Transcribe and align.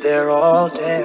they're 0.00 0.30
all 0.30 0.68
dead. 0.68 1.04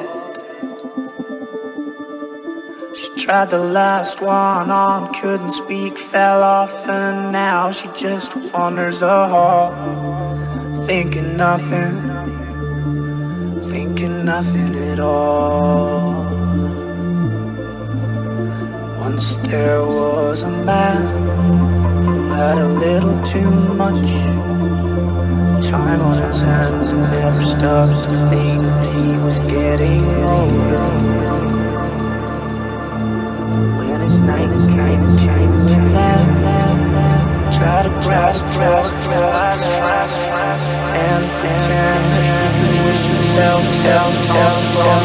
She 2.96 3.10
tried 3.26 3.50
the 3.50 3.60
last 3.60 4.22
one 4.22 4.72
on, 4.72 5.14
couldn't 5.14 5.52
speak, 5.52 5.98
fell 5.98 6.42
off, 6.42 6.88
and 6.88 7.32
now 7.32 7.72
she 7.72 7.90
just 7.96 8.36
wanders 8.36 9.02
a 9.02 9.28
hall, 9.28 10.86
thinking 10.86 11.36
nothing, 11.36 11.96
thinking 13.70 14.24
nothing 14.24 14.76
at 14.76 15.00
all. 15.00 16.24
Once 19.00 19.36
there 19.38 19.82
was 19.82 20.44
a 20.44 20.50
man 20.50 21.02
who 22.06 22.30
had 22.30 22.58
a 22.58 22.70
little 22.70 23.22
too 23.26 23.52
much 23.76 24.55
time 25.76 26.02
on 26.02 26.18
his 26.18 26.42
hands 26.42 26.92
and 26.92 27.02
never 27.12 27.44
stopped 27.44 28.06
to 28.06 28.30
think 28.30 28.62
that 28.62 28.94
he 28.96 29.18
was 29.26 29.38
getting 29.40 30.06
older. 30.24 30.88
When 33.78 34.00
his 34.00 34.20
night 34.20 34.50
is 34.52 34.70
night 34.70 35.04
is 35.10 35.18
changed 35.18 35.76
try 37.58 37.82
to 37.84 37.90
grasp 38.06 38.44
grasp 38.56 38.94
grasp 39.04 39.70
grasp 39.82 40.20
and 41.04 41.24
pretend 41.40 42.04
that 42.16 42.52
he 42.62 42.72
was 42.86 43.00
himself 43.12 43.64
self 43.84 44.14
self 44.32 44.60
from 44.76 45.02